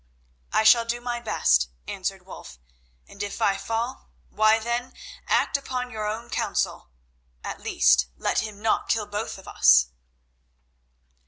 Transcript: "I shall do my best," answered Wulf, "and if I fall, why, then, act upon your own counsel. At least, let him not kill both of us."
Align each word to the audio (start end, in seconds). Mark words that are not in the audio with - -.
"I 0.51 0.63
shall 0.63 0.83
do 0.83 0.99
my 0.99 1.19
best," 1.19 1.69
answered 1.87 2.25
Wulf, 2.25 2.57
"and 3.07 3.21
if 3.21 3.39
I 3.39 3.55
fall, 3.55 4.09
why, 4.31 4.57
then, 4.57 4.93
act 5.27 5.57
upon 5.57 5.91
your 5.91 6.07
own 6.07 6.31
counsel. 6.31 6.89
At 7.43 7.61
least, 7.61 8.07
let 8.17 8.39
him 8.39 8.63
not 8.63 8.89
kill 8.89 9.05
both 9.05 9.37
of 9.37 9.47
us." 9.47 9.89